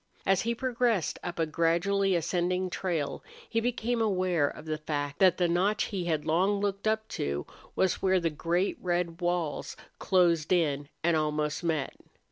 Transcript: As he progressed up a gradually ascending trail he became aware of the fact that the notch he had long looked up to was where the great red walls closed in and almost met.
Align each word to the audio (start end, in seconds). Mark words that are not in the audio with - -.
As 0.25 0.41
he 0.41 0.55
progressed 0.55 1.19
up 1.23 1.37
a 1.37 1.45
gradually 1.45 2.15
ascending 2.15 2.71
trail 2.71 3.23
he 3.47 3.59
became 3.59 4.01
aware 4.01 4.47
of 4.47 4.65
the 4.65 4.79
fact 4.79 5.19
that 5.19 5.37
the 5.37 5.47
notch 5.47 5.83
he 5.83 6.05
had 6.05 6.25
long 6.25 6.59
looked 6.59 6.87
up 6.87 7.07
to 7.09 7.45
was 7.75 8.01
where 8.01 8.19
the 8.19 8.31
great 8.31 8.77
red 8.81 9.21
walls 9.21 9.77
closed 9.99 10.51
in 10.51 10.89
and 11.03 11.15
almost 11.15 11.63
met. 11.63 11.93